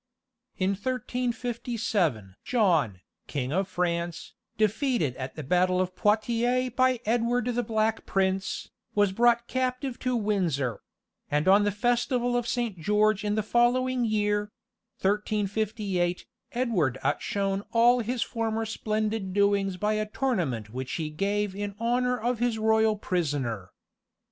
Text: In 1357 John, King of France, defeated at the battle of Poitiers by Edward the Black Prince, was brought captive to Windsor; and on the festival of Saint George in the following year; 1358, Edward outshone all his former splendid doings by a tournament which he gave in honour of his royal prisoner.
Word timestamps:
In 0.57 0.71
1357 0.71 2.35
John, 2.43 3.01
King 3.27 3.53
of 3.53 3.67
France, 3.67 4.33
defeated 4.57 5.15
at 5.17 5.35
the 5.35 5.43
battle 5.43 5.79
of 5.79 5.95
Poitiers 5.95 6.71
by 6.71 6.99
Edward 7.05 7.45
the 7.45 7.61
Black 7.61 8.07
Prince, 8.07 8.71
was 8.95 9.11
brought 9.11 9.47
captive 9.47 9.99
to 9.99 10.15
Windsor; 10.15 10.81
and 11.29 11.47
on 11.47 11.65
the 11.65 11.71
festival 11.71 12.35
of 12.35 12.47
Saint 12.47 12.79
George 12.79 13.23
in 13.23 13.35
the 13.35 13.43
following 13.43 14.03
year; 14.03 14.51
1358, 15.03 16.25
Edward 16.53 16.97
outshone 17.05 17.61
all 17.71 17.99
his 17.99 18.23
former 18.23 18.65
splendid 18.65 19.33
doings 19.35 19.77
by 19.77 19.93
a 19.93 20.07
tournament 20.09 20.71
which 20.71 20.93
he 20.93 21.11
gave 21.11 21.55
in 21.55 21.75
honour 21.79 22.19
of 22.19 22.39
his 22.39 22.57
royal 22.57 22.97
prisoner. 22.97 23.69